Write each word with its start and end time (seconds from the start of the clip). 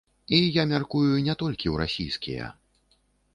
І, 0.35 0.37
я 0.53 0.63
мяркую, 0.71 1.11
не 1.27 1.35
толькі 1.43 1.67
ў 1.73 1.85
расійскія. 1.85 2.49